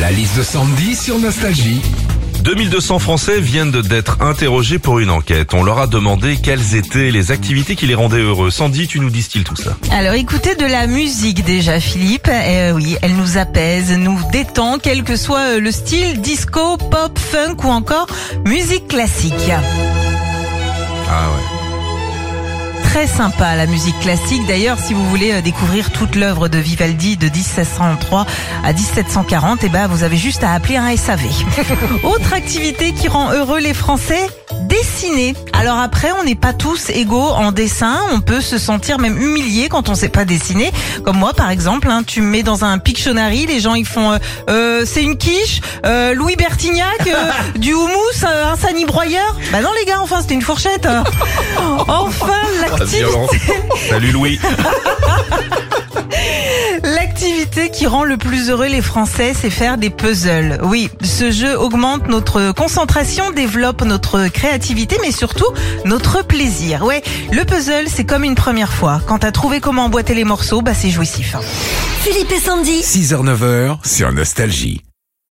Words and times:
La 0.00 0.10
liste 0.10 0.36
de 0.38 0.42
Sandy 0.42 0.94
sur 0.96 1.18
Nostalgie. 1.18 1.80
2200 2.42 2.98
Français 3.00 3.38
viennent 3.40 3.70
de- 3.70 3.82
d'être 3.82 4.22
interrogés 4.22 4.78
pour 4.78 4.98
une 4.98 5.10
enquête. 5.10 5.52
On 5.52 5.62
leur 5.62 5.78
a 5.78 5.86
demandé 5.86 6.38
quelles 6.42 6.74
étaient 6.74 7.10
les 7.10 7.30
activités 7.32 7.76
qui 7.76 7.86
les 7.86 7.94
rendaient 7.94 8.16
heureux. 8.22 8.50
Sandy, 8.50 8.86
tu 8.86 8.98
nous 9.00 9.10
dis-t-il 9.10 9.44
tout 9.44 9.56
ça 9.56 9.76
Alors 9.92 10.14
écoutez 10.14 10.54
de 10.54 10.64
la 10.64 10.86
musique 10.86 11.44
déjà 11.44 11.80
Philippe, 11.80 12.28
Euh, 12.30 12.72
oui, 12.72 12.96
elle 13.02 13.14
nous 13.16 13.36
apaise, 13.36 13.92
nous 13.98 14.18
détend, 14.32 14.78
quel 14.82 15.02
que 15.04 15.16
soit 15.16 15.56
euh, 15.56 15.60
le 15.60 15.70
style, 15.70 16.20
disco, 16.22 16.78
pop, 16.78 17.18
funk 17.18 17.56
ou 17.64 17.68
encore 17.70 18.06
musique 18.46 18.88
classique. 18.88 19.34
Très 23.00 23.06
sympa 23.06 23.56
la 23.56 23.64
musique 23.64 23.98
classique. 24.00 24.46
D'ailleurs, 24.46 24.78
si 24.78 24.92
vous 24.92 25.08
voulez 25.08 25.32
euh, 25.32 25.40
découvrir 25.40 25.90
toute 25.90 26.16
l'œuvre 26.16 26.48
de 26.48 26.58
Vivaldi 26.58 27.16
de 27.16 27.30
1703 27.30 28.26
à 28.62 28.72
1740, 28.74 29.60
eh 29.62 29.70
ben 29.70 29.86
vous 29.86 30.02
avez 30.02 30.18
juste 30.18 30.44
à 30.44 30.52
appeler 30.52 30.76
un 30.76 30.94
SAV. 30.94 31.22
Autre 32.02 32.34
activité 32.34 32.92
qui 32.92 33.08
rend 33.08 33.32
heureux 33.32 33.58
les 33.58 33.72
Français 33.72 34.28
dessiner. 34.70 35.34
Alors 35.52 35.78
après, 35.78 36.10
on 36.12 36.24
n'est 36.24 36.36
pas 36.36 36.52
tous 36.52 36.90
égaux 36.90 37.20
en 37.20 37.52
dessin. 37.52 37.98
On 38.12 38.20
peut 38.20 38.40
se 38.40 38.56
sentir 38.56 38.98
même 38.98 39.20
humilié 39.20 39.68
quand 39.68 39.88
on 39.88 39.94
sait 39.94 40.08
pas 40.08 40.24
dessiner. 40.24 40.70
Comme 41.04 41.16
moi, 41.16 41.32
par 41.34 41.50
exemple, 41.50 41.88
hein, 41.90 42.02
tu 42.06 42.20
me 42.20 42.28
mets 42.28 42.42
dans 42.42 42.64
un 42.64 42.78
Pictionary, 42.78 43.46
les 43.46 43.60
gens 43.60 43.74
ils 43.74 43.86
font, 43.86 44.12
euh, 44.12 44.18
euh, 44.48 44.82
c'est 44.86 45.02
une 45.02 45.18
quiche, 45.18 45.60
euh, 45.84 46.14
Louis 46.14 46.36
Bertignac, 46.36 47.08
du 47.56 47.74
houmous, 47.74 48.24
un 48.24 48.56
sani 48.56 48.84
broyeur. 48.84 49.36
Bah 49.52 49.60
non 49.60 49.70
les 49.78 49.84
gars, 49.86 50.00
enfin 50.00 50.20
c'était 50.20 50.34
une 50.34 50.42
fourchette. 50.42 50.88
Enfin 51.88 52.26
La 52.28 52.29
l'activité. 52.80 53.38
Salut 53.88 54.12
Louis. 54.12 54.40
L'activité 56.82 57.70
qui 57.70 57.86
rend 57.86 58.04
le 58.04 58.16
plus 58.16 58.48
heureux 58.48 58.66
les 58.66 58.80
Français, 58.80 59.32
c'est 59.38 59.50
faire 59.50 59.76
des 59.76 59.90
puzzles. 59.90 60.58
Oui, 60.62 60.88
ce 61.02 61.30
jeu 61.30 61.58
augmente 61.58 62.08
notre 62.08 62.52
concentration, 62.52 63.30
développe 63.30 63.82
notre 63.82 64.28
créativité, 64.28 64.96
mais 65.02 65.12
surtout 65.12 65.46
notre 65.84 66.24
plaisir. 66.24 66.84
Ouais, 66.84 67.02
le 67.32 67.44
puzzle, 67.44 67.88
c'est 67.88 68.04
comme 68.04 68.24
une 68.24 68.34
première 68.34 68.72
fois. 68.72 69.00
Quand 69.06 69.18
t'as 69.18 69.32
trouvé 69.32 69.60
comment 69.60 69.84
emboîter 69.84 70.14
les 70.14 70.24
morceaux, 70.24 70.62
bah 70.62 70.72
c'est 70.74 70.90
jouissif. 70.90 71.36
Philippe 72.02 72.32
et 72.32 72.40
Sandy. 72.40 72.80
6h-9h 72.80 73.86
sur 73.86 74.12
Nostalgie. 74.12 74.80